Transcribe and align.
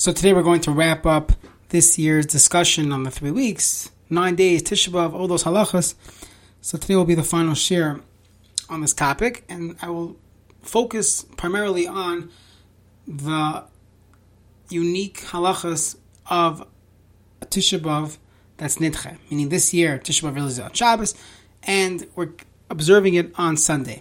So 0.00 0.12
today 0.12 0.32
we're 0.32 0.44
going 0.44 0.60
to 0.60 0.70
wrap 0.70 1.06
up 1.06 1.32
this 1.70 1.98
year's 1.98 2.24
discussion 2.24 2.92
on 2.92 3.02
the 3.02 3.10
three 3.10 3.32
weeks, 3.32 3.90
nine 4.08 4.36
days, 4.36 4.62
Tisha 4.62 4.90
B'Av, 4.90 5.12
all 5.12 5.26
those 5.26 5.42
halachas. 5.42 5.96
So 6.60 6.78
today 6.78 6.94
will 6.94 7.04
be 7.04 7.16
the 7.16 7.24
final 7.24 7.54
share 7.54 7.98
on 8.70 8.80
this 8.80 8.94
topic, 8.94 9.42
and 9.48 9.74
I 9.82 9.90
will 9.90 10.16
focus 10.62 11.22
primarily 11.36 11.88
on 11.88 12.30
the 13.08 13.64
unique 14.68 15.18
halachas 15.18 15.96
of 16.30 16.64
Tisha 17.46 17.80
B'Av 17.80 18.18
that's 18.56 18.76
Nidche, 18.76 19.18
meaning 19.32 19.48
this 19.48 19.74
year 19.74 19.98
Tisha 19.98 20.30
B'Av 20.30 20.46
is 20.46 20.60
on 20.60 20.72
Shabbos, 20.74 21.16
and 21.64 22.06
we're 22.14 22.34
observing 22.70 23.14
it 23.14 23.32
on 23.34 23.56
Sunday. 23.56 24.00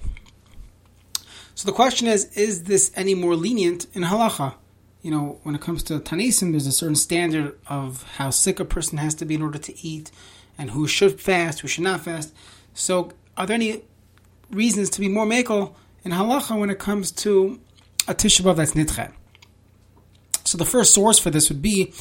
So 1.55 1.65
the 1.65 1.73
question 1.73 2.05
is, 2.07 2.25
is 2.37 2.65
this 2.65 2.91
any 2.95 3.15
more 3.15 3.35
lenient 3.35 3.87
in 3.95 4.03
halacha? 4.03 4.53
You 5.01 5.11
know, 5.11 5.39
when 5.43 5.55
it 5.55 5.61
comes 5.61 5.83
to 5.83 5.99
Tanisim, 5.99 6.51
there's 6.51 6.67
a 6.67 6.71
certain 6.71 6.95
standard 6.95 7.57
of 7.67 8.03
how 8.17 8.29
sick 8.29 8.59
a 8.59 8.65
person 8.65 8.97
has 8.97 9.13
to 9.15 9.25
be 9.25 9.35
in 9.35 9.41
order 9.41 9.59
to 9.59 9.87
eat, 9.87 10.11
and 10.57 10.71
who 10.71 10.87
should 10.87 11.21
fast, 11.21 11.59
who 11.59 11.67
should 11.67 11.83
not 11.83 12.01
fast. 12.01 12.33
So, 12.73 13.11
are 13.37 13.45
there 13.45 13.55
any 13.55 13.83
reasons 14.49 14.89
to 14.91 14.99
be 14.99 15.07
more 15.07 15.25
makel 15.25 15.75
in 16.03 16.11
halacha 16.11 16.59
when 16.59 16.69
it 16.69 16.79
comes 16.79 17.11
to 17.11 17.59
a 18.07 18.15
Tisha 18.15 18.41
B'Av 18.41 18.55
that's 18.55 18.73
nidche? 18.73 19.11
So 20.43 20.57
the 20.57 20.65
first 20.65 20.93
source 20.93 21.19
for 21.19 21.29
this 21.29 21.49
would 21.49 21.61
be 21.61 21.93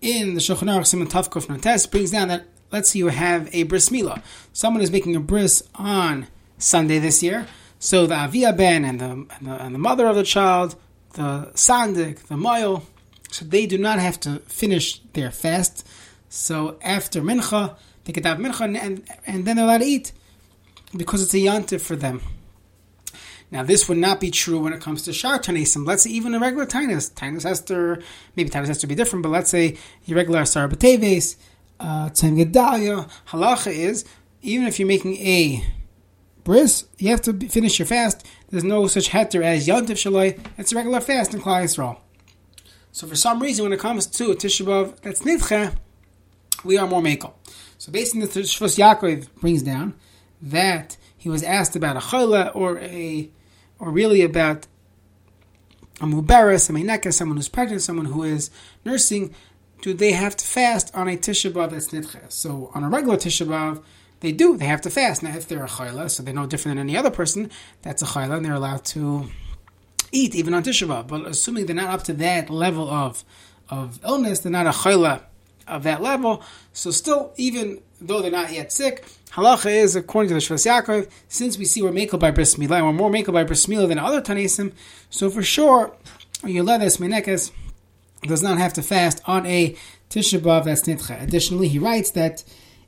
in 0.00 0.34
the 0.34 0.40
Shulchan 0.40 0.68
Aruch 0.68 0.86
Simon 0.86 1.08
Tavkuf 1.08 1.48
Notes 1.48 1.86
brings 1.86 2.12
down 2.12 2.28
that 2.28 2.44
let's 2.70 2.90
say 2.90 3.00
you 3.00 3.08
have 3.08 3.52
a 3.52 3.64
bris 3.64 3.88
milah. 3.88 4.22
Someone 4.52 4.82
is 4.82 4.90
making 4.90 5.16
a 5.16 5.20
bris 5.20 5.62
on 5.74 6.28
Sunday 6.58 6.98
this 6.98 7.22
year. 7.22 7.46
So 7.78 8.06
the 8.06 8.14
avia 8.14 8.52
ben 8.52 8.84
and 8.84 9.00
the, 9.00 9.10
and 9.10 9.28
the, 9.42 9.62
and 9.62 9.74
the 9.74 9.78
mother 9.78 10.06
of 10.06 10.16
the 10.16 10.22
child, 10.22 10.76
the 11.14 11.50
sandik, 11.54 12.26
the 12.26 12.36
moil, 12.36 12.84
so 13.30 13.44
they 13.44 13.66
do 13.66 13.78
not 13.78 13.98
have 13.98 14.18
to 14.20 14.40
finish 14.40 15.00
their 15.12 15.30
fast. 15.30 15.86
So 16.28 16.78
after 16.82 17.20
mincha, 17.20 17.76
they 18.04 18.12
could 18.12 18.24
have 18.24 18.38
mincha 18.38 18.62
and, 18.62 19.02
and, 19.26 19.44
then 19.44 19.56
they're 19.56 19.64
allowed 19.64 19.78
to 19.78 19.84
eat 19.84 20.12
because 20.96 21.22
it's 21.22 21.34
a 21.34 21.38
yantiv 21.38 21.80
for 21.80 21.96
them. 21.96 22.20
Now, 23.52 23.64
this 23.64 23.88
would 23.88 23.98
not 23.98 24.20
be 24.20 24.30
true 24.30 24.60
when 24.60 24.72
it 24.72 24.80
comes 24.80 25.02
to 25.02 25.12
shar 25.12 25.38
tanesim. 25.40 25.84
Let's 25.84 26.04
say 26.04 26.10
even 26.10 26.34
a 26.34 26.38
regular 26.38 26.66
tainus. 26.66 27.12
Tainus 27.12 27.44
Esther, 27.44 28.00
maybe 28.36 28.48
tainus 28.48 28.68
has 28.68 28.78
to 28.78 28.86
be 28.86 28.94
different, 28.94 29.24
but 29.24 29.30
let's 29.30 29.50
say 29.50 29.76
your 30.04 30.16
regular 30.16 30.42
Asar 30.42 30.68
Bateves, 30.68 31.36
uh, 31.80 32.10
Gedalia. 32.10 33.10
Halacha 33.28 33.72
is, 33.72 34.04
even 34.42 34.68
if 34.68 34.78
you're 34.78 34.86
making 34.86 35.16
a 35.16 35.64
bris, 36.44 36.86
you 36.98 37.10
have 37.10 37.22
to 37.22 37.32
finish 37.48 37.78
your 37.78 37.86
fast. 37.86 38.26
There's 38.50 38.64
no 38.64 38.86
such 38.86 39.10
heter 39.10 39.42
as 39.42 39.66
Yontif 39.66 39.96
Shaloi. 39.96 40.38
It's 40.58 40.72
a 40.72 40.76
regular 40.76 41.00
fast 41.00 41.34
in 41.34 41.40
Klal 41.40 41.64
Yisrael. 41.64 41.98
So 42.92 43.06
for 43.06 43.14
some 43.14 43.40
reason, 43.40 43.64
when 43.64 43.72
it 43.72 43.80
comes 43.80 44.06
to 44.06 44.34
Tisha 44.34 44.66
B'Av, 44.66 45.00
that's 45.00 45.22
Nidche, 45.22 45.76
we 46.64 46.76
are 46.76 46.86
more 46.86 47.00
makel. 47.00 47.32
So 47.78 47.92
based 47.92 48.14
on 48.14 48.20
the 48.20 48.26
Shvus 48.26 48.78
Yaakov 48.78 49.28
brings 49.36 49.62
down 49.62 49.94
that 50.42 50.96
he 51.16 51.28
was 51.28 51.42
asked 51.42 51.76
about 51.76 51.96
a 51.96 52.00
chayla 52.00 52.54
or 52.54 52.78
a 52.78 53.30
or 53.78 53.90
really 53.90 54.22
about 54.22 54.66
a 56.00 56.04
mubaris, 56.04 56.68
a 56.68 56.72
meineka, 56.72 57.12
someone 57.12 57.36
who's 57.36 57.48
pregnant, 57.48 57.82
someone 57.82 58.06
who 58.06 58.22
is 58.24 58.50
nursing, 58.84 59.34
do 59.82 59.94
they 59.94 60.12
have 60.12 60.36
to 60.36 60.44
fast 60.44 60.94
on 60.94 61.08
a 61.08 61.16
Tisha 61.16 61.52
B'Av 61.52 61.70
that's 61.70 61.88
nidche? 61.88 62.30
So 62.30 62.70
on 62.74 62.84
a 62.84 62.88
regular 62.88 63.16
Tisha 63.16 63.46
B'Av, 63.46 63.82
they 64.20 64.32
do. 64.32 64.56
They 64.56 64.66
have 64.66 64.80
to 64.82 64.90
fast. 64.90 65.22
Now, 65.22 65.36
if 65.36 65.48
they're 65.48 65.64
a 65.64 65.68
chayla, 65.68 66.10
so 66.10 66.22
they're 66.22 66.34
no 66.34 66.46
different 66.46 66.76
than 66.76 66.88
any 66.88 66.96
other 66.96 67.10
person, 67.10 67.50
that's 67.82 68.02
a 68.02 68.06
chayla, 68.06 68.36
and 68.36 68.44
they're 68.44 68.54
allowed 68.54 68.84
to 68.86 69.30
eat 70.12 70.34
even 70.34 70.54
on 70.54 70.62
Tisha. 70.62 71.06
But 71.06 71.26
assuming 71.26 71.66
they're 71.66 71.76
not 71.76 71.90
up 71.90 72.02
to 72.04 72.12
that 72.14 72.50
level 72.50 72.88
of 72.88 73.24
of 73.70 74.00
illness, 74.04 74.40
they're 74.40 74.52
not 74.52 74.66
a 74.66 74.70
chayla 74.70 75.22
of 75.66 75.84
that 75.84 76.02
level. 76.02 76.42
So 76.72 76.90
still, 76.90 77.32
even 77.36 77.80
though 78.00 78.20
they're 78.20 78.30
not 78.30 78.52
yet 78.52 78.72
sick, 78.72 79.06
halacha 79.32 79.70
is 79.70 79.96
according 79.96 80.28
to 80.28 80.34
the 80.34 80.40
Shvus 80.40 80.66
Yaakov, 80.66 81.08
since 81.28 81.56
we 81.56 81.64
see 81.64 81.82
we're 81.82 81.92
makel 81.92 82.18
by 82.18 82.30
bris 82.30 82.56
milah, 82.56 82.82
we're 82.82 82.92
more 82.92 83.10
makel 83.10 83.32
by 83.32 83.44
bris 83.44 83.66
milah 83.66 83.88
than 83.88 83.98
other 83.98 84.20
tanesim, 84.20 84.72
so 85.08 85.30
for 85.30 85.42
sure, 85.42 85.94
Yoledes 86.42 86.98
Menekes 86.98 87.52
does 88.22 88.42
not 88.42 88.58
have 88.58 88.72
to 88.74 88.82
fast 88.82 89.22
on 89.26 89.46
a 89.46 89.76
Tisha 90.08 90.40
B'Av 90.40 90.64
that's 90.64 90.82
nitcha. 90.82 91.22
Additionally, 91.22 91.68
he 91.68 91.78
writes 91.78 92.10
that 92.12 92.42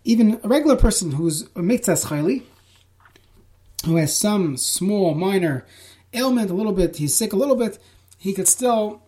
even 0.04 0.40
a 0.42 0.48
regular 0.48 0.76
person 0.76 1.12
who's 1.12 1.48
a 1.54 1.62
mitzvah 1.62 1.94
chayli, 1.94 2.42
who 3.84 3.96
has 3.96 4.16
some 4.16 4.56
small, 4.56 5.14
minor 5.14 5.66
ailment, 6.12 6.50
a 6.50 6.54
little 6.54 6.72
bit, 6.72 6.96
he's 6.96 7.14
sick 7.14 7.32
a 7.32 7.36
little 7.36 7.56
bit, 7.56 7.78
he 8.18 8.32
could 8.32 8.48
still 8.48 9.02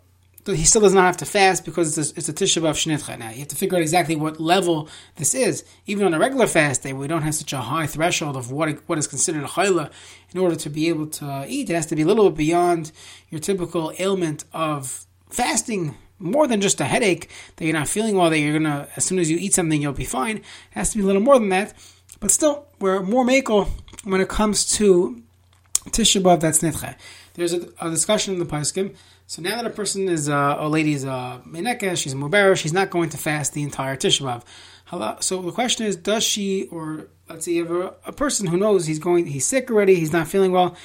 he 0.47 0.65
still 0.65 0.83
does 0.83 0.93
not 0.93 1.05
have 1.05 1.17
to 1.17 1.25
fast 1.25 1.65
because 1.65 1.97
it's 1.97 2.13
a, 2.13 2.19
it's 2.19 2.29
a 2.29 2.33
Tisha 2.33 2.61
B'Av 2.61 2.75
Shnitcha. 2.75 3.19
Now, 3.19 3.31
you 3.31 3.39
have 3.39 3.49
to 3.49 3.57
figure 3.57 3.79
out 3.79 3.81
exactly 3.81 4.15
what 4.15 4.39
level 4.39 4.89
this 5.17 5.35
is. 5.35 5.65
Even 5.87 6.05
on 6.07 6.13
a 6.13 6.19
regular 6.19 6.47
fast 6.47 6.83
day, 6.83 6.93
we 6.93 7.07
don't 7.07 7.23
have 7.23 7.35
such 7.35 7.55
a 7.55 7.59
high 7.59 7.87
threshold 7.87 8.37
of 8.37 8.51
what 8.51 8.79
what 8.87 8.99
is 8.99 9.07
considered 9.07 9.45
a 9.45 9.47
chayla. 9.47 9.91
In 10.33 10.41
order 10.41 10.57
to 10.57 10.69
be 10.69 10.89
able 10.89 11.07
to 11.07 11.47
eat, 11.49 11.71
it 11.71 11.75
has 11.75 11.87
to 11.87 11.97
be 11.97 12.03
a 12.03 12.07
little 12.07 12.29
bit 12.29 12.37
beyond 12.37 12.93
your 13.31 13.41
typical 13.41 13.93
ailment 13.99 14.45
of 14.53 15.07
fasting. 15.31 15.97
More 16.25 16.47
than 16.47 16.61
just 16.61 16.81
a 16.81 16.85
headache 16.85 17.31
that 17.57 17.65
you're 17.65 17.75
not 17.75 17.89
feeling 17.89 18.17
well, 18.17 18.31
that 18.31 18.39
you're 18.39 18.59
gonna, 18.59 18.89
as 18.97 19.05
soon 19.05 19.19
as 19.19 19.31
you 19.31 19.37
eat 19.39 19.55
something, 19.55 19.81
you'll 19.81 19.93
be 19.93 20.05
fine. 20.05 20.39
It 20.39 20.45
has 20.71 20.91
to 20.91 20.99
be 20.99 21.05
a 21.05 21.07
little 21.07 21.23
more 21.23 21.39
than 21.39 21.51
that. 21.51 21.75
But 22.21 22.31
still, 22.31 22.67
we're 22.81 23.03
more 23.03 23.25
makel 23.25 23.69
when 24.05 24.21
it 24.21 24.29
comes 24.29 24.77
to 24.79 25.23
Tisha 25.91 26.23
B'Av 26.23 26.41
that's 26.41 26.63
nitcha. 26.63 26.97
There's 27.35 27.53
a, 27.53 27.69
a 27.81 27.91
discussion 27.91 28.35
in 28.35 28.41
the 28.41 28.47
Paiskim 28.47 28.95
so 29.27 29.41
now 29.43 29.57
that 29.57 29.67
a 29.67 29.71
person 29.71 30.09
is 30.09 30.29
uh, 30.29 30.57
a 30.59 30.69
lady 30.69 30.93
is 30.93 31.05
a 31.05 31.11
uh, 31.11 31.39
meneka, 31.41 31.97
she's 31.97 32.13
a 32.13 32.17
mubera, 32.17 32.57
she's 32.57 32.73
not 32.73 32.91
going 32.91 33.09
to 33.11 33.17
fast 33.17 33.55
the 33.55 33.63
entire 33.63 33.97
Tisha 33.97 34.21
B'av. 34.23 35.23
So 35.23 35.41
the 35.43 35.51
question 35.51 35.87
is, 35.87 35.97
does 35.97 36.23
she, 36.23 36.69
or 36.71 37.09
let's 37.29 37.47
say 37.47 37.59
a, 37.59 37.67
a, 37.67 38.13
person 38.13 38.47
who 38.47 38.57
knows 38.57 38.87
he's 38.87 38.99
going, 38.99 39.27
he's 39.27 39.47
sick 39.47 39.71
already, 39.71 39.97
he's 39.97 40.13
not 40.13 40.29
feeling 40.29 40.53
well. 40.53 40.77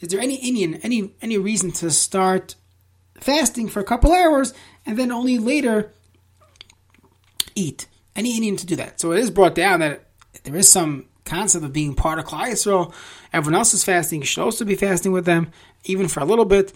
Is 0.00 0.10
there 0.10 0.20
any 0.20 0.36
Indian, 0.36 0.74
any 0.82 1.14
any 1.22 1.38
reason 1.38 1.72
to 1.72 1.90
start 1.90 2.54
fasting 3.18 3.66
for 3.66 3.80
a 3.80 3.84
couple 3.84 4.12
hours 4.12 4.52
and 4.86 4.96
then 4.96 5.12
only 5.12 5.38
later 5.38 5.92
eat? 7.54 7.86
Any 8.14 8.36
Indian 8.36 8.56
to 8.56 8.66
do 8.66 8.76
that? 8.76 9.00
So 9.00 9.12
it 9.12 9.18
is 9.18 9.30
brought 9.30 9.54
down 9.54 9.80
that 9.80 10.04
there 10.44 10.56
is 10.56 10.70
some 10.70 11.06
concept 11.24 11.64
of 11.64 11.72
being 11.72 11.94
part 11.94 12.18
of 12.18 12.24
Klal 12.24 12.46
Yisrael. 12.46 12.94
Everyone 13.32 13.58
else 13.58 13.74
is 13.74 13.84
fasting; 13.84 14.20
you 14.20 14.26
should 14.26 14.42
also 14.42 14.64
be 14.64 14.74
fasting 14.74 15.12
with 15.12 15.26
them, 15.26 15.52
even 15.84 16.08
for 16.08 16.20
a 16.20 16.24
little 16.24 16.46
bit. 16.46 16.72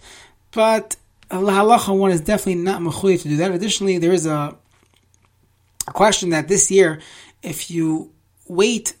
But 0.51 0.97
halacha 1.31 1.97
one 1.97 2.11
is 2.11 2.21
definitely 2.21 2.61
not 2.61 2.81
mechuyev 2.81 3.21
to 3.23 3.29
do 3.29 3.37
that. 3.37 3.51
Additionally, 3.51 3.97
there 3.97 4.13
is 4.13 4.25
a, 4.25 4.55
a 5.87 5.91
question 5.91 6.29
that 6.29 6.47
this 6.47 6.69
year, 6.69 6.99
if 7.41 7.71
you 7.71 8.11
wait 8.47 8.93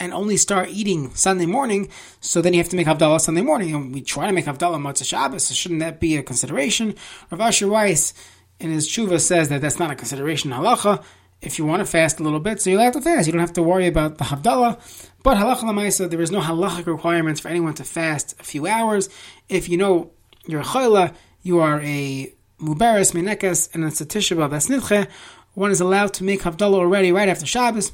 and 0.00 0.12
only 0.12 0.36
start 0.36 0.68
eating 0.70 1.14
Sunday 1.14 1.46
morning, 1.46 1.88
so 2.20 2.40
then 2.40 2.52
you 2.52 2.60
have 2.60 2.68
to 2.68 2.76
make 2.76 2.86
Havdalah 2.86 3.20
Sunday 3.20 3.42
morning. 3.42 3.74
And 3.74 3.94
we 3.94 4.00
try 4.00 4.26
to 4.26 4.32
make 4.32 4.46
Havdalah 4.46 4.80
Motzei 4.80 5.04
Shabbos, 5.04 5.46
so 5.46 5.54
shouldn't 5.54 5.80
that 5.80 6.00
be 6.00 6.16
a 6.16 6.22
consideration? 6.22 6.94
Rav 7.30 7.40
Asher 7.40 7.68
Weiss, 7.68 8.14
in 8.60 8.70
his 8.70 8.88
tshuva, 8.88 9.20
says 9.20 9.48
that 9.48 9.60
that's 9.60 9.78
not 9.78 9.90
a 9.90 9.94
consideration 9.94 10.50
halacha. 10.50 11.02
If 11.40 11.58
you 11.58 11.64
want 11.64 11.80
to 11.80 11.86
fast 11.86 12.18
a 12.18 12.24
little 12.24 12.40
bit, 12.40 12.60
so 12.60 12.70
you'll 12.70 12.80
have 12.80 12.94
to 12.94 13.00
fast. 13.00 13.26
You 13.26 13.32
don't 13.32 13.40
have 13.40 13.52
to 13.52 13.62
worry 13.62 13.86
about 13.86 14.18
the 14.18 14.24
Havdalah. 14.24 15.12
But 15.22 15.36
halacha 15.36 15.62
lamaisa, 15.62 16.10
there 16.10 16.20
is 16.20 16.30
no 16.30 16.40
halachic 16.40 16.86
requirements 16.86 17.40
for 17.40 17.48
anyone 17.48 17.74
to 17.74 17.84
fast 17.84 18.34
a 18.40 18.44
few 18.44 18.66
hours. 18.66 19.08
If 19.48 19.68
you 19.68 19.76
know 19.76 20.10
you're 20.46 20.62
a 20.62 20.64
chayla, 20.64 21.14
you 21.42 21.60
are 21.60 21.80
a 21.80 22.32
mubaris 22.60 23.12
menekas 23.12 23.72
and 23.74 23.84
it's 23.84 24.00
a 24.00 24.06
tisha 24.06 24.36
nidche, 24.36 25.08
one 25.54 25.70
is 25.70 25.80
allowed 25.80 26.14
to 26.14 26.24
make 26.24 26.42
havdalah 26.42 26.74
already 26.74 27.12
right 27.12 27.28
after 27.28 27.46
Shabbos. 27.46 27.92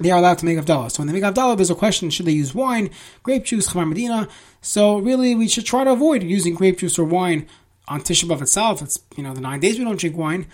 They 0.00 0.10
are 0.10 0.18
allowed 0.18 0.38
to 0.38 0.46
make 0.46 0.58
havdalah. 0.58 0.90
So 0.90 1.00
when 1.02 1.08
they 1.08 1.12
make 1.12 1.22
havdalah, 1.22 1.56
there's 1.56 1.70
a 1.70 1.74
question: 1.74 2.08
Should 2.10 2.26
they 2.26 2.32
use 2.32 2.54
wine, 2.54 2.90
grape 3.22 3.44
juice, 3.44 3.68
chamar 3.68 3.86
medina? 3.86 4.28
So 4.62 4.98
really, 4.98 5.34
we 5.34 5.46
should 5.46 5.66
try 5.66 5.84
to 5.84 5.92
avoid 5.92 6.22
using 6.22 6.54
grape 6.54 6.78
juice 6.78 6.98
or 6.98 7.04
wine 7.04 7.46
on 7.86 8.00
Tisha 8.00 8.24
B'av 8.24 8.40
itself. 8.40 8.80
It's 8.80 8.98
you 9.16 9.22
know 9.22 9.34
the 9.34 9.42
nine 9.42 9.60
days 9.60 9.78
we 9.78 9.84
don't 9.84 10.00
drink 10.00 10.16
wine. 10.16 10.46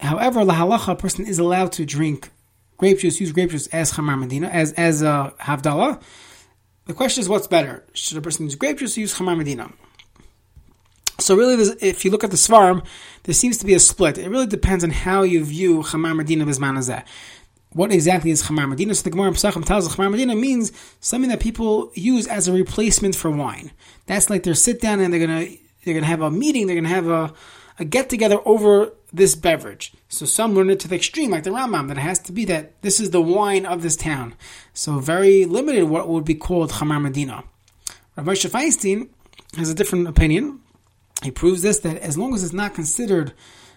However, 0.00 0.40
lahalacha, 0.40 0.92
a 0.92 0.96
person 0.96 1.26
is 1.26 1.38
allowed 1.38 1.72
to 1.72 1.84
drink 1.84 2.30
grape 2.78 2.98
juice, 2.98 3.20
use 3.20 3.30
grape 3.30 3.50
juice 3.50 3.66
as 3.68 3.92
chamar 3.92 4.18
medina, 4.18 4.48
as 4.48 4.72
as 4.72 5.02
a 5.02 5.34
havdalah. 5.38 6.02
The 6.86 6.94
question 6.94 7.20
is, 7.20 7.28
what's 7.28 7.46
better? 7.46 7.84
Should 7.92 8.16
a 8.16 8.22
person 8.22 8.46
use 8.46 8.54
grape 8.54 8.78
juice 8.78 8.96
or 8.96 9.00
use 9.00 9.14
chamar 9.14 9.36
medina? 9.36 9.70
So 11.22 11.36
really, 11.36 11.54
if 11.80 12.04
you 12.04 12.10
look 12.10 12.24
at 12.24 12.30
the 12.32 12.36
Svarim, 12.36 12.84
there 13.24 13.34
seems 13.34 13.58
to 13.58 13.66
be 13.66 13.74
a 13.74 13.78
split. 13.78 14.18
It 14.18 14.28
really 14.28 14.46
depends 14.46 14.82
on 14.82 14.90
how 14.90 15.22
you 15.22 15.44
view 15.44 15.82
Chamar 15.82 16.16
Medina 16.16 16.44
Bisman 16.44 16.78
Azeh. 16.78 17.04
What 17.72 17.90
exactly 17.90 18.30
is 18.30 18.42
Chamar 18.42 18.68
Medina? 18.68 18.94
So 18.94 19.02
the 19.02 19.10
Gemara 19.10 19.30
Pesachim 19.30 19.64
tells 19.64 19.86
us 19.86 19.96
Chamar 19.96 20.10
Medina 20.10 20.36
means 20.36 20.72
something 21.00 21.30
that 21.30 21.40
people 21.40 21.90
use 21.94 22.26
as 22.26 22.46
a 22.46 22.52
replacement 22.52 23.16
for 23.16 23.30
wine. 23.30 23.72
That's 24.06 24.28
like 24.28 24.42
they're 24.42 24.54
sit 24.54 24.80
down 24.80 25.00
and 25.00 25.12
they're 25.12 25.26
gonna 25.26 25.46
they're 25.84 25.94
gonna 25.94 26.06
have 26.06 26.20
a 26.20 26.30
meeting. 26.30 26.66
They're 26.66 26.76
gonna 26.76 26.88
have 26.88 27.08
a, 27.08 27.32
a 27.78 27.84
get 27.84 28.10
together 28.10 28.38
over 28.44 28.92
this 29.12 29.34
beverage. 29.34 29.92
So 30.08 30.26
some 30.26 30.54
learn 30.54 30.70
it 30.70 30.80
to 30.80 30.88
the 30.88 30.96
extreme, 30.96 31.30
like 31.30 31.44
the 31.44 31.50
Rambam, 31.50 31.88
that 31.88 31.96
it 31.96 32.00
has 32.00 32.18
to 32.20 32.32
be 32.32 32.44
that 32.46 32.80
this 32.82 33.00
is 33.00 33.10
the 33.10 33.22
wine 33.22 33.64
of 33.64 33.82
this 33.82 33.96
town. 33.96 34.34
So 34.74 34.98
very 34.98 35.44
limited 35.46 35.84
what 35.84 36.08
would 36.08 36.24
be 36.24 36.34
called 36.34 36.72
Chamar 36.72 37.00
Medina. 37.00 37.44
Moshe 38.18 38.48
Feinstein 38.50 39.08
has 39.56 39.70
a 39.70 39.74
different 39.74 40.06
opinion 40.06 40.60
He 41.22 41.30
proves 41.30 41.62
this 41.62 41.78
that 41.80 41.96
as 41.98 42.18
long 42.18 42.34
as 42.34 42.44
it's 42.44 42.52
not 42.52 42.74
considered 42.74 43.32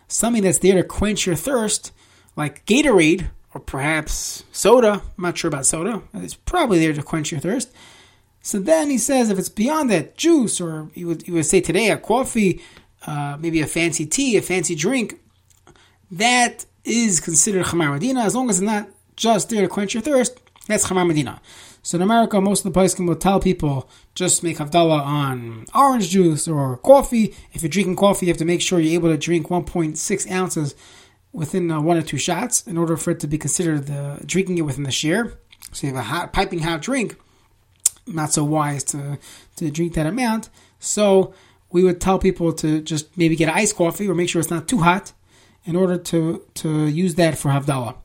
something 0.08 0.44
that's 0.44 0.60
there 0.60 0.76
to 0.76 0.84
quench 0.84 1.26
your 1.26 1.36
thirst, 1.36 1.92
like 2.36 2.66
Gatorade 2.66 3.30
or 3.56 3.62
perhaps 3.62 4.44
soda, 4.52 5.02
I'm 5.18 5.24
not 5.24 5.38
sure 5.38 5.48
about 5.48 5.66
soda, 5.66 6.04
it's 6.14 6.36
probably 6.36 6.78
there 6.78 6.94
to 6.94 7.02
quench 7.02 7.32
your 7.32 7.40
thirst. 7.40 7.72
So 8.42 8.60
then 8.60 8.90
he 8.90 8.98
says 8.98 9.30
if 9.30 9.40
it's 9.40 9.50
beyond 9.50 9.90
that, 9.90 10.18
juice, 10.18 10.60
or 10.60 10.90
you 10.94 11.08
would, 11.08 11.28
would 11.30 11.46
say 11.46 11.62
today 11.62 11.90
a 11.90 11.98
coffee, 11.98 12.62
uh, 13.08 13.38
maybe 13.40 13.62
a 13.62 13.66
fancy 13.66 14.06
tea, 14.06 14.36
a 14.36 14.42
fancy 14.42 14.76
drink, 14.76 15.20
that 16.12 16.66
is 16.84 17.22
considered 17.22 17.66
Chamar 17.66 17.94
Medina 17.94 18.20
as 18.20 18.36
long 18.36 18.50
as 18.50 18.60
it's 18.60 18.66
not 18.66 18.90
just 19.16 19.50
there 19.50 19.62
to 19.62 19.70
quench 19.70 19.94
your 19.94 20.04
thirst. 20.04 20.38
That's 20.68 20.88
Chamar 20.88 21.08
Medina. 21.08 21.42
So 21.82 21.98
in 21.98 22.02
America, 22.02 22.42
most 22.42 22.66
of 22.66 22.74
the 22.74 22.78
places 22.78 23.00
will 23.00 23.16
tell 23.16 23.40
people 23.40 23.90
just 24.16 24.44
make 24.44 24.58
Havdalah 24.58 25.02
on 25.02 25.66
orange 25.74 26.10
juice 26.10 26.48
or 26.48 26.78
coffee. 26.78 27.34
If 27.54 27.62
you're 27.62 27.70
drinking 27.70 27.96
coffee, 27.96 28.26
you 28.26 28.32
have 28.32 28.40
to 28.40 28.46
make 28.46 28.62
sure 28.62 28.80
you're 28.80 28.96
able 28.96 29.10
to 29.10 29.18
drink 29.18 29.48
1.6 29.48 30.32
ounces 30.32 30.76
within 31.36 31.70
uh, 31.70 31.82
one 31.82 31.98
or 31.98 32.02
two 32.02 32.18
shots 32.18 32.66
in 32.66 32.78
order 32.78 32.98
for 32.98 33.12
it 33.12 33.20
to 33.20 33.28
be 33.28 33.38
considered 33.38 33.88
the 33.88 34.22
drinking 34.26 34.58
it 34.58 34.62
within 34.62 34.84
the 34.84 34.92
shear. 34.92 35.38
So 35.72 35.88
you 35.88 35.94
have 35.94 36.02
a 36.02 36.08
hot, 36.08 36.34
piping 36.34 36.60
hot 36.60 36.82
drink. 36.82 37.18
Not 38.08 38.32
so 38.32 38.44
wise 38.44 38.84
to 38.86 39.18
to 39.58 39.72
drink 39.72 39.94
that 39.94 40.06
amount. 40.06 40.50
So 40.80 41.34
we 41.72 41.84
would 41.84 42.00
tell 42.00 42.20
people 42.20 42.54
to 42.54 42.82
just 42.82 43.18
maybe 43.18 43.36
get 43.36 43.50
iced 43.50 43.76
coffee 43.76 44.08
or 44.08 44.16
make 44.16 44.30
sure 44.30 44.40
it's 44.40 44.52
not 44.52 44.68
too 44.68 44.80
hot 44.80 45.12
in 45.66 45.76
order 45.76 45.98
to, 45.98 46.46
to 46.54 46.86
use 46.86 47.16
that 47.16 47.38
for 47.38 47.50
Havdalah. 47.50 47.96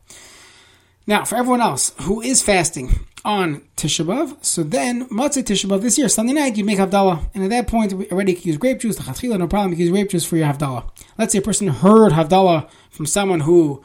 Now, 1.07 1.25
for 1.25 1.37
everyone 1.37 1.61
else 1.61 1.93
who 2.03 2.21
is 2.21 2.43
fasting 2.43 3.01
on 3.25 3.63
Tisha 3.77 4.05
B'Av, 4.05 4.43
so 4.45 4.63
then 4.63 5.09
Matzah 5.09 5.43
Tisha 5.43 5.69
B'Av 5.69 5.83
this 5.83 5.99
year, 5.99 6.09
Sunday 6.09 6.33
night, 6.33 6.57
you 6.57 6.65
make 6.65 6.79
Havdalah. 6.79 7.31
And 7.35 7.45
at 7.45 7.51
that 7.51 7.67
point, 7.67 7.93
already 8.11 8.35
can 8.35 8.45
use 8.45 8.57
grape 8.57 8.81
juice, 8.81 8.99
Khatila, 8.99 9.39
no 9.39 9.47
problem, 9.47 9.71
you 9.73 9.77
can 9.77 9.87
use 9.87 9.93
grape 9.93 10.11
juice 10.11 10.25
for 10.25 10.37
your 10.37 10.47
Havdalah. 10.47 10.89
Let's 11.19 11.33
say 11.33 11.39
a 11.39 11.43
person 11.43 11.69
heard 11.69 12.13
Havdalah 12.13 12.71
from 12.91 13.07
someone 13.07 13.41
who 13.41 13.83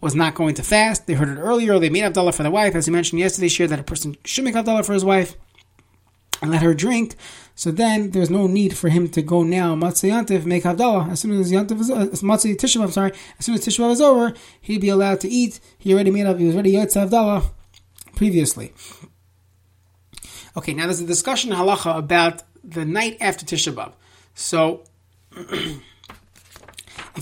was 0.00 0.14
not 0.14 0.34
going 0.34 0.54
to 0.54 0.62
fast. 0.62 1.06
They 1.06 1.14
heard 1.14 1.28
it 1.28 1.40
earlier. 1.40 1.78
They 1.78 1.90
made 1.90 2.04
Havdalah 2.04 2.34
for 2.34 2.42
the 2.42 2.50
wife. 2.50 2.74
As 2.74 2.86
we 2.86 2.92
mentioned 2.92 3.20
yesterday, 3.20 3.48
share 3.48 3.66
that 3.66 3.80
a 3.80 3.82
person 3.82 4.16
should 4.24 4.44
make 4.44 4.54
Havdalah 4.54 4.84
for 4.84 4.94
his 4.94 5.04
wife 5.04 5.36
and 6.40 6.50
let 6.50 6.62
her 6.62 6.72
drink. 6.72 7.16
So 7.54 7.70
then 7.70 8.12
there's 8.12 8.30
no 8.30 8.46
need 8.46 8.76
for 8.76 8.88
him 8.88 9.08
to 9.10 9.20
go 9.20 9.42
now 9.42 9.74
Matzah 9.74 10.10
Yantiv 10.10 10.46
make 10.46 10.64
Havdalah. 10.64 11.10
As 11.10 11.20
soon 11.20 11.38
as 11.38 11.52
Yantiv 11.52 11.80
is 11.80 11.90
uh, 11.90 12.06
Matzah 12.26 12.56
Tisha 12.56 12.82
I'm 12.82 12.90
sorry, 12.90 13.12
as 13.38 13.44
soon 13.44 13.56
as 13.56 13.66
Tisha 13.66 13.90
is 13.90 14.00
over, 14.00 14.32
he'd 14.62 14.80
be 14.80 14.88
allowed 14.88 15.20
to 15.20 15.28
eat. 15.28 15.60
He 15.76 15.92
already 15.92 16.10
made 16.10 16.24
up. 16.24 16.38
He 16.38 16.46
was 16.46 16.56
ready 16.56 16.72
Yotz 16.72 16.96
Havdalah 16.96 17.50
previously. 18.14 18.72
Okay, 20.56 20.74
now 20.74 20.84
there's 20.84 21.00
a 21.00 21.06
discussion 21.06 21.52
in 21.52 21.58
halacha 21.58 21.96
about 21.96 22.42
the 22.64 22.84
night 22.84 23.16
after 23.20 23.46
Tisha 23.46 23.72
B'av. 23.72 23.92
So, 24.34 24.84
if 25.36 25.80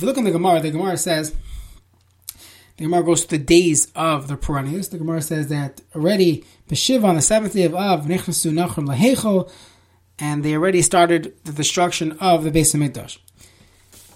you 0.01 0.07
look 0.07 0.17
in 0.17 0.25
the 0.25 0.31
Gemara, 0.31 0.61
the 0.61 0.71
Gemara 0.71 0.97
says 0.97 1.35
the 2.77 2.85
Gemara 2.85 3.03
goes 3.03 3.23
to 3.23 3.31
the 3.31 3.39
days 3.39 3.91
of 3.95 4.29
the 4.29 4.37
Puranis. 4.37 4.91
The 4.91 4.99
Gemara 4.99 5.21
says 5.21 5.49
that 5.49 5.81
already 5.95 6.45
Beshiv 6.69 7.05
on 7.05 7.17
the 7.17 7.23
seventh 7.23 7.53
day 7.53 7.65
of 7.65 7.75
Av 7.75 8.07
Nichnasu 8.07 8.53
Nachum 8.53 8.89
Lahechel 8.89 9.51
and 10.19 10.45
they 10.45 10.55
already 10.55 10.83
started 10.83 11.35
the 11.45 11.53
destruction 11.53 12.13
of 12.21 12.45
the 12.45 12.51
Beis 12.51 12.75
Hamikdash. 12.75 13.19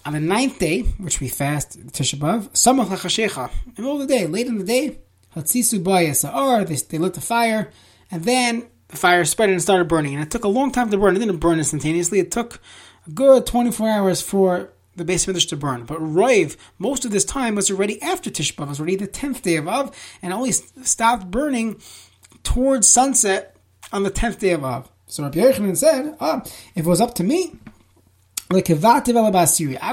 On 0.04 0.14
the 0.14 0.20
ninth 0.20 0.58
day, 0.58 0.80
which 0.98 1.20
we 1.20 1.28
fast 1.28 1.78
Tisha 1.88 2.18
B'av, 2.18 2.50
Samach 2.50 2.86
Lachashecha, 2.86 3.50
in 3.66 3.74
the 3.74 3.82
middle 3.82 4.00
of 4.00 4.08
the 4.08 4.12
day, 4.12 4.26
late 4.26 4.46
in 4.46 4.58
the 4.58 4.64
day, 4.64 4.98
Hatzisu 5.34 5.82
Bayasa'ar, 5.82 6.66
they, 6.66 6.76
they 6.76 6.98
lit 6.98 7.14
the 7.14 7.20
fire, 7.20 7.70
and 8.10 8.24
then 8.24 8.66
the 8.88 8.96
fire 8.96 9.24
spread 9.24 9.50
and 9.50 9.62
started 9.62 9.88
burning. 9.88 10.14
And 10.14 10.22
it 10.22 10.30
took 10.30 10.44
a 10.44 10.48
long 10.48 10.70
time 10.70 10.90
to 10.90 10.98
burn. 10.98 11.16
It 11.16 11.20
didn't 11.20 11.38
burn 11.38 11.58
instantaneously. 11.58 12.18
It 12.18 12.30
took 12.30 12.60
a 13.06 13.10
good 13.10 13.46
24 13.46 13.88
hours 13.88 14.20
for 14.20 14.70
the 14.94 15.04
Hamikdash 15.04 15.48
to 15.48 15.56
burn. 15.56 15.84
But 15.84 15.98
Roiv, 16.00 16.56
most 16.78 17.04
of 17.04 17.10
this 17.10 17.24
time 17.24 17.54
was 17.54 17.70
already 17.70 18.00
after 18.02 18.30
Tisha 18.30 18.54
B'av, 18.54 18.64
it 18.64 18.68
was 18.68 18.80
already 18.80 18.96
the 18.96 19.08
10th 19.08 19.42
day 19.42 19.56
of 19.56 19.66
Av, 19.66 19.96
and 20.20 20.32
only 20.32 20.52
stopped 20.52 21.30
burning 21.30 21.80
towards 22.42 22.86
sunset 22.86 23.56
on 23.92 24.02
the 24.02 24.10
10th 24.10 24.38
day 24.38 24.52
of 24.52 24.64
Av. 24.64 24.90
So 25.06 25.22
Rabbi 25.22 25.40
Yochanan 25.40 25.76
said, 25.76 26.16
ah, 26.20 26.42
if 26.74 26.84
it 26.84 26.86
was 26.86 27.00
up 27.00 27.14
to 27.16 27.24
me, 27.24 27.56
like 28.50 28.70
I 28.70 28.74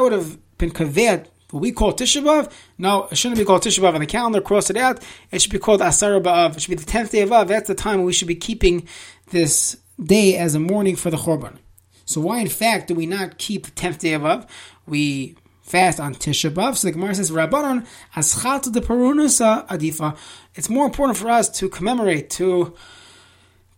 would 0.01 0.11
have 0.11 0.57
been 0.57 0.71
kavet 0.71 1.27
we 1.51 1.71
call 1.71 1.93
Tisha 1.93 2.23
B'Av, 2.23 2.51
no, 2.77 3.07
it 3.11 3.17
shouldn't 3.17 3.39
be 3.39 3.45
called 3.45 3.63
Tisha 3.63 3.79
B'Av 3.79 3.95
on 3.95 4.01
the 4.01 4.05
calendar, 4.05 4.41
cross 4.41 4.69
it 4.69 4.77
out. 4.77 5.03
It 5.31 5.41
should 5.41 5.51
be 5.51 5.59
called 5.59 5.81
Asara 5.81 6.21
B'Av. 6.21 6.55
It 6.55 6.61
should 6.61 6.69
be 6.69 6.75
the 6.75 6.91
10th 6.91 7.11
day 7.11 7.21
of 7.21 7.31
Av. 7.31 7.47
That's 7.47 7.67
the 7.67 7.75
time 7.75 8.03
we 8.03 8.13
should 8.13 8.27
be 8.27 8.35
keeping 8.35 8.87
this 9.31 9.77
day 10.01 10.37
as 10.37 10.55
a 10.55 10.59
mourning 10.59 10.95
for 10.95 11.09
the 11.09 11.17
Chorban. 11.17 11.57
So 12.05 12.21
why, 12.21 12.39
in 12.39 12.49
fact, 12.49 12.87
do 12.87 12.95
we 12.95 13.05
not 13.05 13.37
keep 13.37 13.65
the 13.65 13.71
10th 13.71 13.99
day 13.99 14.13
of 14.13 14.25
Av? 14.25 14.45
We 14.85 15.35
fast 15.63 15.99
on 15.99 16.15
Tisha 16.15 16.51
B'Av. 16.51 16.75
So 16.75 16.87
the 16.87 16.91
Gemara 16.91 17.15
says, 17.15 17.31
Rabbanon, 17.31 17.85
Aschatu 18.15 18.71
de 18.71 18.81
Perunusa 18.81 19.67
Adifa. 19.67 20.17
It's 20.55 20.69
more 20.69 20.85
important 20.85 21.17
for 21.17 21.29
us 21.29 21.49
to 21.59 21.69
commemorate, 21.69 22.29
to 22.31 22.75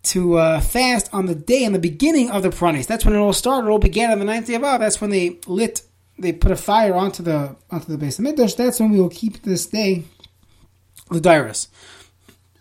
to 0.03 0.37
uh, 0.37 0.59
fast 0.59 1.09
on 1.13 1.27
the 1.27 1.35
day 1.35 1.63
in 1.63 1.73
the 1.73 1.79
beginning 1.79 2.31
of 2.31 2.41
the 2.41 2.49
Pranis. 2.49 2.87
That's 2.87 3.05
when 3.05 3.13
it 3.13 3.19
all 3.19 3.33
started. 3.33 3.67
It 3.67 3.71
all 3.71 3.79
began 3.79 4.11
on 4.11 4.19
the 4.19 4.25
ninth 4.25 4.47
day 4.47 4.55
of 4.55 4.63
Av. 4.63 4.79
That's 4.79 4.99
when 4.99 5.11
they 5.11 5.39
lit, 5.45 5.83
they 6.21 6.31
put 6.31 6.51
a 6.51 6.55
fire 6.55 6.93
onto 6.93 7.23
the 7.23 7.55
onto 7.69 7.95
the 7.95 8.03
Beis 8.03 8.19
Hamikdash. 8.19 8.55
That's 8.55 8.79
when 8.79 8.91
we 8.91 8.99
will 8.99 9.09
keep 9.09 9.43
this 9.43 9.65
day, 9.65 10.03
the 11.09 11.19
Dairis. 11.19 11.67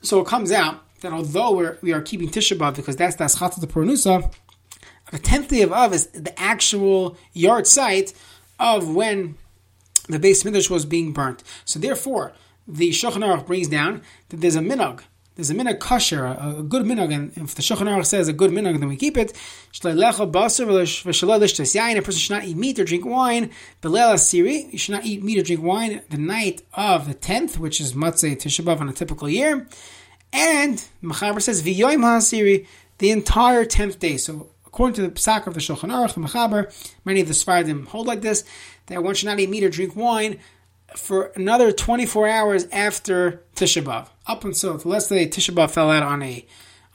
So 0.02 0.20
it 0.20 0.26
comes 0.26 0.50
out 0.50 0.82
that 1.00 1.12
although 1.12 1.54
we're, 1.54 1.78
we 1.82 1.92
are 1.92 2.00
keeping 2.00 2.28
Tisha 2.28 2.56
B'Av 2.56 2.76
because 2.76 2.96
that's 2.96 3.16
the 3.16 3.24
Aschat 3.24 3.54
of 3.54 3.60
the 3.60 3.66
Pranusa, 3.66 4.32
the 5.10 5.18
tenth 5.18 5.48
day 5.48 5.62
of 5.62 5.72
Av 5.72 5.92
is 5.92 6.06
the 6.08 6.38
actual 6.40 7.16
yard 7.32 7.66
site 7.66 8.12
of 8.58 8.94
when 8.94 9.36
the 10.08 10.18
Beis 10.18 10.44
Hamikdash 10.44 10.70
was 10.70 10.84
being 10.84 11.12
burnt. 11.12 11.42
So 11.64 11.78
therefore, 11.78 12.32
the 12.66 12.90
Shulchan 12.90 13.46
brings 13.46 13.68
down 13.68 14.02
that 14.28 14.40
there's 14.40 14.56
a 14.56 14.60
minog 14.60 15.02
there's 15.36 15.50
a 15.50 15.54
minhag 15.54 15.78
kosher, 15.78 16.26
a, 16.26 16.62
good 16.62 16.84
minhag, 16.84 17.14
and 17.14 17.32
if 17.36 17.54
the 17.54 17.62
Shulchan 17.62 17.86
Aruch 17.86 18.06
says 18.06 18.28
a 18.28 18.32
good 18.32 18.50
minhag, 18.50 18.78
then 18.78 18.88
we 18.88 18.96
keep 18.96 19.16
it. 19.16 19.30
A 19.30 19.94
person 22.02 22.18
should 22.18 22.30
not 22.30 22.44
eat 22.44 22.56
meat 22.56 22.78
or 22.78 22.84
drink 22.84 23.06
wine. 23.06 23.50
Belel 23.80 24.14
asiri, 24.14 24.72
you 24.72 24.78
should 24.78 24.94
not 24.94 25.04
eat 25.04 25.22
meat 25.22 25.38
or 25.38 25.42
drink 25.42 25.62
wine 25.62 26.02
the 26.10 26.18
night 26.18 26.62
of 26.74 27.06
the 27.06 27.14
tenth, 27.14 27.58
which 27.58 27.80
is 27.80 27.94
Matzei 27.94 28.36
Tisha 28.36 28.64
B'av 28.64 28.80
on 28.80 28.88
a 28.88 28.92
typical 28.92 29.28
year. 29.28 29.66
And 30.32 30.84
Machaber 31.02 31.40
says 31.40 31.62
v'yoyim 31.62 32.02
ha'asiri, 32.02 32.66
the 32.98 33.10
entire 33.10 33.64
tenth 33.64 33.98
day. 33.98 34.16
So 34.16 34.50
according 34.66 34.94
to 34.96 35.02
the 35.02 35.10
psak 35.10 35.46
of 35.46 35.54
the 35.54 35.60
Shulchan 35.60 35.90
Aruch, 35.90 36.14
the 36.14 36.20
Mechaber, 36.20 36.72
many 37.04 37.20
of 37.20 37.28
the 37.28 37.34
Sfardim 37.34 37.86
hold 37.86 38.06
like 38.06 38.20
this 38.20 38.44
that 38.86 39.02
one 39.02 39.14
should 39.14 39.26
not 39.26 39.38
eat 39.38 39.48
meat 39.48 39.64
or 39.64 39.70
drink 39.70 39.94
wine 39.96 40.38
for 40.96 41.32
another 41.36 41.72
24 41.72 42.28
hours 42.28 42.66
after 42.72 43.42
Tisha 43.54 43.82
B'av. 43.82 44.08
Up 44.26 44.44
until, 44.44 44.80
let's 44.84 45.06
say 45.06 45.26
Tisha 45.26 45.54
B'av 45.54 45.70
fell 45.70 45.90
out 45.90 46.02
on 46.02 46.22
a 46.22 46.46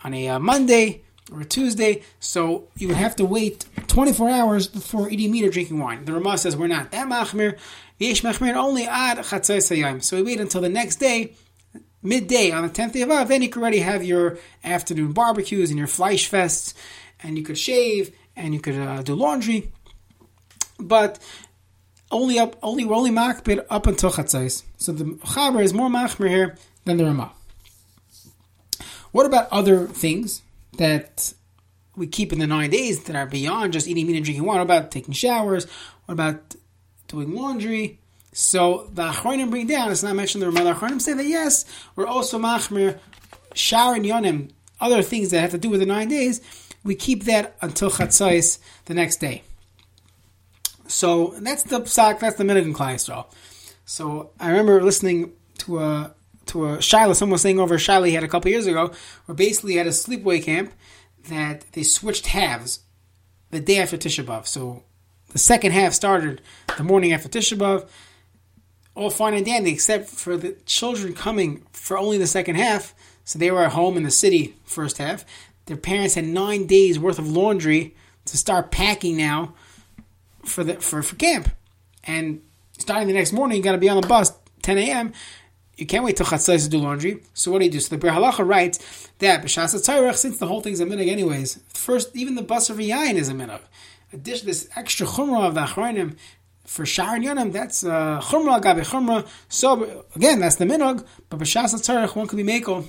on 0.04 0.14
a 0.14 0.30
uh, 0.30 0.40
Monday 0.40 1.02
or 1.32 1.42
a 1.42 1.46
Tuesday, 1.46 2.04
so 2.20 2.68
you 2.78 2.88
would 2.88 2.98
have 2.98 3.16
to 3.16 3.26
wait 3.26 3.66
24 3.88 4.30
hours 4.30 4.68
before 4.68 5.10
eating 5.10 5.32
meat 5.32 5.44
or 5.44 5.50
drinking 5.50 5.80
wine. 5.80 6.06
The 6.06 6.14
Ramah 6.14 6.38
says 6.38 6.56
we're 6.56 6.68
not 6.68 6.92
that 6.92 7.08
machmir. 7.08 7.58
Yesh 7.98 8.22
machmir 8.22 8.56
only 8.56 8.86
ad 8.86 9.18
chatzai 9.18 9.58
sayim. 9.58 10.04
So 10.04 10.18
we 10.18 10.24
wait 10.24 10.40
until 10.40 10.62
the 10.62 10.70
next 10.70 10.98
day, 10.98 11.34
midday 12.04 12.52
on 12.52 12.64
the 12.64 12.70
10th 12.70 12.94
day 12.94 13.02
of 13.02 13.10
Av, 13.10 13.28
then 13.28 13.42
you 13.42 13.50
can 13.50 13.62
already 13.62 13.80
have 13.80 14.04
your 14.04 14.38
afternoon 14.64 15.14
barbecues 15.14 15.70
and 15.70 15.80
your 15.80 15.88
fleish 15.88 16.30
fests, 16.30 16.74
and 17.24 17.38
you 17.38 17.44
could 17.44 17.58
shave 17.58 18.16
and 18.36 18.54
you 18.54 18.60
could 18.60 18.76
uh, 18.76 19.02
do 19.02 19.16
laundry. 19.16 19.72
But 20.78 21.20
only 22.12 22.40
up, 22.40 22.56
only 22.62 22.86
we're 22.86 22.96
only 22.96 23.12
makbid 23.12 23.66
up 23.70 23.88
until 23.88 24.12
chatzais. 24.12 24.64
So 24.78 24.92
the 24.92 25.04
chaber 25.04 25.64
is 25.64 25.74
more 25.74 25.90
machmir 25.90 26.30
here 26.30 26.58
than 26.86 26.98
the 26.98 27.06
Ramah. 27.06 27.32
What 29.12 29.26
about 29.26 29.48
other 29.52 29.88
things 29.88 30.42
that 30.78 31.34
we 31.96 32.08
keep 32.08 32.34
in 32.34 32.40
the 32.40 32.48
nine 32.48 32.70
days 32.70 33.04
that 33.06 33.16
are 33.16 33.26
beyond 33.26 33.74
just 33.74 33.88
eating 33.88 34.08
meat 34.08 34.18
and 34.18 34.26
drinking 34.26 34.44
water? 34.44 34.60
What 34.60 34.78
about 34.78 34.92
taking 34.92 35.14
showers? 35.14 35.66
What 36.06 36.14
about 36.14 36.56
doing 37.08 37.34
laundry? 37.34 38.00
So 38.34 38.90
the 38.94 39.04
Achronim 39.12 39.50
bring 39.50 39.68
down, 39.68 39.92
it's 39.92 40.04
not 40.04 40.16
mentioned 40.16 40.44
in 40.44 40.50
the 40.50 40.60
Ramah. 40.60 40.74
The 40.74 40.80
Achronim 40.80 41.02
say 41.02 41.14
that 41.14 41.26
yes, 41.26 41.66
we're 41.96 42.06
also 42.06 42.38
machmir, 42.38 43.00
shower 43.54 43.96
and 43.96 44.04
yonim, 44.04 44.52
other 44.82 45.02
things 45.02 45.32
that 45.32 45.40
have 45.40 45.52
to 45.52 45.58
do 45.58 45.70
with 45.70 45.80
the 45.80 45.86
nine 45.86 46.10
days. 46.10 46.42
We 46.84 46.96
keep 46.96 47.24
that 47.24 47.56
until 47.62 47.90
chatzais 47.90 48.60
the 48.86 48.94
next 48.94 49.18
day. 49.18 49.44
So 50.88 51.34
that's 51.40 51.64
the 51.64 51.82
psak, 51.82 52.20
that's 52.20 52.38
the 52.38 52.44
minhag 52.44 52.64
in 52.64 52.74
Klai 52.74 53.26
So 53.86 54.32
I 54.40 54.50
remember 54.50 54.82
listening 54.82 55.34
to 55.60 55.80
a 55.80 56.16
to 56.48 56.66
a 56.66 56.78
shaila, 56.78 57.16
someone 57.16 57.40
saying 57.40 57.60
over 57.60 57.78
shaila 57.78 58.08
he 58.08 58.14
had 58.14 58.24
a 58.24 58.28
couple 58.28 58.52
years 58.52 58.68
ago, 58.68 58.92
where 59.26 59.36
basically 59.36 59.74
he 59.74 59.78
had 59.78 59.88
a 59.88 59.92
sleepaway 59.92 60.44
camp 60.44 60.74
that 61.28 61.66
they 61.72 61.84
switched 61.84 62.28
halves 62.28 62.82
the 63.50 63.60
day 63.60 63.80
after 63.80 63.98
Tisha 63.98 64.24
B'av. 64.24 64.46
So 64.46 64.84
the 65.30 65.40
second 65.40 65.72
half 65.72 65.94
started 65.94 66.42
the 66.78 66.84
morning 66.84 67.14
after 67.14 67.30
Tisha 67.30 67.58
B'av, 67.58 67.88
all 68.94 69.10
fine 69.10 69.34
and 69.34 69.46
dandy, 69.46 69.72
except 69.72 70.08
for 70.08 70.38
the 70.38 70.54
children 70.66 71.14
coming 71.14 71.66
for 71.72 71.98
only 71.98 72.18
the 72.18 72.28
second 72.28 72.56
half. 72.56 72.94
So 73.24 73.40
they 73.40 73.50
were 73.50 73.64
at 73.64 73.72
home 73.72 73.98
in 73.98 74.04
the 74.04 74.12
city 74.12 74.56
first 74.66 75.00
half. 75.00 75.26
Their 75.66 75.78
parents 75.78 76.14
had 76.14 76.26
nine 76.26 76.68
days 76.68 77.00
worth 77.00 77.18
of 77.18 77.28
laundry 77.28 77.96
to 78.26 78.38
start 78.38 78.72
packing 78.72 79.18
now 79.18 79.56
for 80.46 80.64
the 80.64 80.76
for, 80.76 81.02
for 81.02 81.16
camp, 81.16 81.50
and 82.04 82.42
starting 82.78 83.08
the 83.08 83.14
next 83.14 83.34
morning, 83.34 83.58
you 83.58 83.64
got 83.64 83.74
to 83.74 83.78
be 83.78 83.90
on 83.90 84.00
the 84.02 84.08
bus 84.08 84.34
10 84.62 84.78
a.m. 84.78 85.14
You 85.78 85.86
can't 85.86 86.06
wait 86.06 86.16
till 86.16 86.26
chatzos 86.26 86.64
to 86.64 86.70
do 86.70 86.78
laundry. 86.78 87.22
So 87.34 87.52
what 87.52 87.60
do 87.60 87.66
you 87.66 87.72
do? 87.72 87.80
So 87.80 87.96
the 87.96 88.08
Biur 88.08 88.14
Halacha 88.14 88.48
writes 88.48 89.10
that 89.20 89.44
b'shas 89.44 89.76
tzarech, 89.76 90.16
since 90.16 90.38
the 90.38 90.48
whole 90.48 90.62
thing's 90.62 90.80
a 90.80 90.86
minig 90.86 91.10
anyways, 91.10 91.60
first 91.74 92.16
even 92.16 92.36
the 92.36 92.42
bus 92.42 92.70
of 92.70 92.78
yain 92.78 93.16
is 93.16 93.28
a 93.28 93.34
minig. 93.34 93.62
A 94.14 94.18
dish, 94.18 94.42
this 94.42 94.70
extra 94.76 95.06
chumrah 95.06 95.48
of 95.48 95.56
the 95.56 95.62
achronim 95.62 96.16
for 96.64 96.86
Shar 96.86 97.16
and 97.16 97.26
Yonim, 97.26 97.52
that's 97.52 97.84
uh, 97.84 98.22
chumrah 98.22 98.62
gabe 98.62 98.86
chumrah. 98.86 99.28
So 99.50 100.06
again, 100.16 100.40
that's 100.40 100.56
the 100.56 100.66
minog. 100.66 101.06
But 101.30 101.40
b'shas 101.40 101.74
tzarech, 101.74 102.16
one 102.16 102.28
could 102.28 102.38
be 102.38 102.44
makel. 102.44 102.88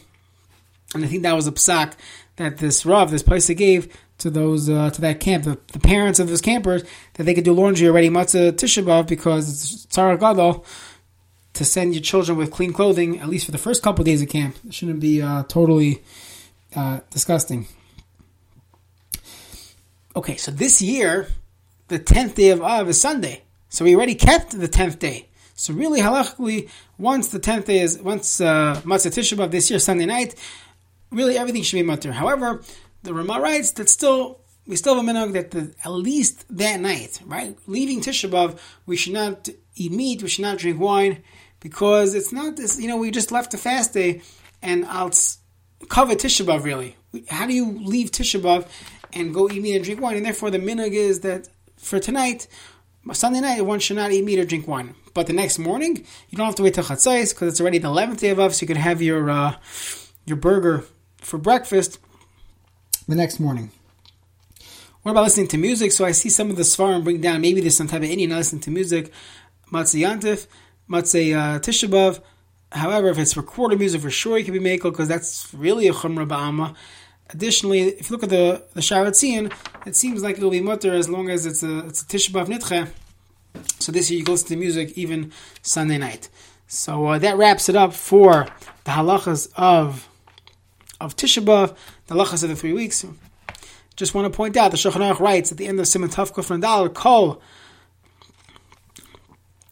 And 0.95 1.05
I 1.05 1.09
think 1.09 1.25
that 1.25 1.35
was 1.35 1.49
a 1.49 1.53
psak 1.53 1.95
that 2.37 2.59
this 2.59 2.87
Rav, 2.87 3.11
this 3.11 3.23
place 3.23 3.49
gave 3.51 3.95
to 4.19 4.31
those 4.31 4.69
uh, 4.69 4.91
to 4.91 5.01
that 5.03 5.21
camp, 5.21 5.45
the, 5.45 5.59
the, 5.73 5.79
parents 5.79 6.19
of 6.19 6.29
those 6.29 6.41
campers, 6.41 6.83
that 7.15 7.25
they 7.25 7.35
could 7.35 7.45
do 7.45 7.53
laundry 7.53 7.87
already 7.87 8.09
matzah 8.09 8.53
tisha 8.53 9.07
because 9.07 9.49
it's 9.49 9.87
tzara 9.87 10.19
gadol 10.19 10.65
to 11.53 11.65
send 11.65 11.95
your 11.95 12.03
children 12.03 12.37
with 12.37 12.51
clean 12.51 12.73
clothing 12.73 13.19
at 13.21 13.29
least 13.29 13.47
for 13.47 13.53
the 13.53 13.59
first 13.59 13.83
couple 13.83 14.03
of 14.03 14.07
days 14.07 14.23
of 14.23 14.29
camp. 14.29 14.57
It 14.67 14.75
shouldn't 14.75 15.01
be 15.01 15.23
uh, 15.23 15.45
totally 15.45 16.03
uh, 16.75 17.01
disgusting. 17.11 17.67
Okay, 20.15 20.37
so 20.37 20.51
this 20.51 20.81
year, 20.81 21.29
the 21.89 21.99
tenth 21.99 22.35
day 22.37 22.51
of 22.51 22.63
Av 22.63 22.89
is 22.89 23.01
Sunday, 23.01 23.43
so 23.69 23.85
we 23.85 23.95
already 23.95 24.15
kept 24.15 24.59
the 24.59 24.69
tenth 24.69 24.99
day. 24.99 25.29
So 25.55 25.73
really, 25.73 26.01
halachically, 26.01 26.69
once 26.99 27.29
the 27.29 27.39
tenth 27.39 27.67
day 27.67 27.81
is 27.81 27.99
once 27.99 28.41
uh, 28.41 28.81
Matzah 28.85 29.11
Tisha 29.11 29.51
this 29.51 29.71
year, 29.71 29.79
Sunday 29.79 30.05
night, 30.05 30.35
really 31.11 31.39
everything 31.39 31.63
should 31.63 31.77
be 31.77 31.83
mutter. 31.83 32.13
However, 32.13 32.63
the 33.07 33.15
Rama 33.15 33.41
writes 33.41 33.71
that 33.73 33.89
still 33.89 34.41
we 34.67 34.77
still 34.77 34.97
have 34.97 35.05
a 35.05 35.09
minhag 35.09 35.33
that 35.33 35.53
the, 35.53 35.75
at 35.85 35.91
least 35.91 36.45
that 36.57 36.81
night, 36.81 37.21
right, 37.25 37.57
leaving 37.67 38.01
Tisha 38.01 38.29
B'av, 38.29 38.59
we 38.85 38.97
should 38.97 39.13
not 39.13 39.49
eat 39.77 39.93
meat, 39.93 40.23
we 40.23 40.29
should 40.29 40.43
not 40.43 40.59
drink 40.59 40.81
wine, 40.81 41.23
because 41.61 42.15
it's 42.15 42.33
not 42.33 42.57
this. 42.57 42.81
You 42.81 42.89
know, 42.89 42.97
we 42.97 43.11
just 43.11 43.31
left 43.31 43.55
a 43.55 43.59
fast 43.59 43.95
day, 43.95 44.23
and 44.63 44.85
I'll 44.87 45.13
cover 45.89 46.15
Tisha 46.15 46.45
B'av 46.45 46.65
really. 46.65 46.97
How 47.29 47.47
do 47.47 47.55
you 47.55 47.79
leave 47.79 48.11
Tisha 48.11 48.41
B'av 48.41 48.69
and 49.13 49.33
go 49.33 49.49
eat 49.49 49.63
meat 49.63 49.77
and 49.77 49.85
drink 49.85 50.01
wine? 50.01 50.17
And 50.17 50.27
therefore, 50.27 50.51
the 50.51 50.59
minhag 50.59 50.93
is 50.93 51.21
that 51.21 51.49
for 51.77 52.01
tonight, 52.01 52.49
Sunday 53.13 53.41
night, 53.41 53.65
one 53.65 53.79
should 53.79 53.97
not 53.97 54.11
eat 54.11 54.25
meat 54.25 54.41
or 54.41 54.45
drink 54.45 54.67
wine. 54.67 54.97
But 55.15 55.29
the 55.29 55.33
next 55.33 55.61
morning, 55.61 56.05
you 56.29 56.37
don't 56.37 56.47
have 56.47 56.57
to 56.57 56.65
wait 56.65 56.75
till 56.75 56.85
Chatzais 56.85 57.33
because 57.33 57.53
it's 57.53 57.61
already 57.61 57.79
the 57.79 57.87
eleventh 57.87 58.21
day 58.21 58.31
of 58.31 58.41
Av, 58.41 58.53
so 58.53 58.63
you 58.63 58.67
can 58.67 58.77
have 58.77 59.01
your 59.01 59.31
uh, 59.31 59.57
your 60.25 60.37
burger 60.37 60.85
for 61.19 61.39
breakfast 61.39 62.01
the 63.09 63.15
next 63.15 63.41
morning. 63.41 63.71
What 65.03 65.13
about 65.13 65.25
listening 65.25 65.49
to 65.49 65.59
music? 65.59 65.93
So 65.93 66.05
I 66.05 66.13
see 66.13 66.29
some 66.29 66.51
of 66.51 66.57
the 66.57 66.65
Svarim 66.65 67.05
bring 67.05 67.21
down, 67.21 67.41
maybe 67.41 67.61
there's 67.61 67.77
some 67.77 67.87
type 67.87 68.03
of 68.03 68.11
Indian 68.11 68.31
listening 68.31 68.63
to 68.63 68.71
music, 68.71 69.13
Matzah 69.73 70.03
Yantif, 70.03 70.47
Matzah 70.91 72.15
uh. 72.15 72.21
However, 72.73 73.09
if 73.09 73.19
it's 73.19 73.37
recorded 73.37 73.79
music, 73.79 74.01
for 74.01 74.11
sure 74.11 74.37
it 74.39 74.45
can 74.45 74.53
be 74.53 74.61
Makel, 74.61 74.91
because 74.91 75.07
that's 75.07 75.55
really 75.55 75.87
a 75.87 75.93
Chumrah 75.93 76.29
Ba'ama. 76.29 76.75
Additionally, 77.31 77.83
if 77.83 78.11
you 78.11 78.17
look 78.17 78.25
at 78.25 78.31
the, 78.31 78.65
the 78.75 78.81
Sha'ar 78.81 79.07
Hatziyun, 79.07 79.53
it 79.87 79.95
seems 79.95 80.23
like 80.23 80.37
it'll 80.39 80.51
be 80.51 80.61
mutter 80.61 80.93
as 80.93 81.09
long 81.09 81.31
as 81.31 81.47
it's 81.47 81.63
a, 81.63 81.87
it's 81.87 82.03
a 82.03 82.07
Nitche. 82.07 82.89
So 83.79 83.93
this 83.93 84.11
year 84.11 84.19
you 84.19 84.25
go 84.25 84.33
listen 84.33 84.49
to 84.49 84.57
music 84.57 84.99
even 84.99 85.33
Sunday 85.63 85.99
night. 85.99 86.29
So 86.67 87.07
uh, 87.07 87.19
that 87.19 87.37
wraps 87.37 87.69
it 87.69 87.77
up 87.77 87.95
for 87.95 88.47
the 88.85 88.91
halachas 88.91 89.49
of 89.57 90.09
of 91.01 91.17
Tisha 91.17 91.45
B'av, 91.45 91.77
the 92.07 92.15
lachas 92.15 92.43
of 92.43 92.49
the 92.49 92.57
three 92.57 92.73
weeks. 92.73 93.05
Just 93.97 94.15
want 94.15 94.31
to 94.31 94.37
point 94.37 94.57
out 94.57 94.71
the 94.71 94.77
Shulchan 94.77 95.01
Aruch 95.01 95.21
writes 95.21 95.51
at 95.51 95.59
the 95.59 95.67
end 95.67 95.81
of 95.81 95.89
Simon 95.89 96.11
Tav 96.11 96.33
Kufran 96.35 96.61
Dal 96.61 96.89
Kol 96.91 97.41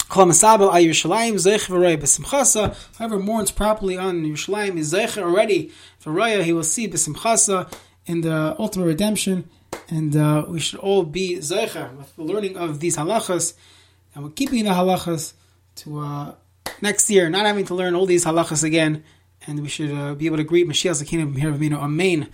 Kol 0.09 0.27
Masabel 0.27 0.73
Ay 0.73 0.85
Yerushalayim 0.85 1.35
Zeich 1.35 1.69
V'Roya 1.69 1.99
B'Simchasa. 1.99 2.75
Whoever 2.97 3.19
mourns 3.19 3.51
properly 3.51 3.99
on 3.99 4.25
Yerushalayim 4.25 4.79
is 4.79 4.93
Zeich 4.93 5.21
already. 5.21 5.73
V'Roya 6.03 6.43
he 6.43 6.53
will 6.53 6.63
see 6.63 6.89
B'Simchasa 6.89 7.71
in 8.07 8.21
the 8.21 8.55
ultimate 8.59 8.87
redemption, 8.87 9.49
and 9.89 10.15
uh, 10.17 10.45
we 10.49 10.61
should 10.61 10.79
all 10.81 11.05
be 11.05 11.39
Zeicha 11.39 11.95
with 11.97 12.15
the 12.17 12.23
learning 12.23 12.57
of 12.57 12.81
these 12.81 12.97
halachas, 12.97 13.55
and 14.15 14.25
we're 14.25 14.31
keeping 14.31 14.65
the 14.65 14.71
halachas 14.71 15.33
to 15.77 16.01
uh, 16.01 16.35
next 16.81 17.09
year, 17.11 17.31
not 17.31 17.47
having 17.47 17.65
to 17.65 17.75
learn 17.75 17.95
all 17.95 18.07
these 18.07 18.25
halachas 18.25 18.63
again 18.63 19.03
and 19.47 19.61
we 19.61 19.69
should 19.69 19.93
uh, 19.93 20.15
be 20.15 20.27
able 20.27 20.37
to 20.37 20.45
greet 20.45 20.69
Mashiach 20.69 21.03
Zakin 21.03 21.23
of 21.23 21.83
Amen. 21.83 22.29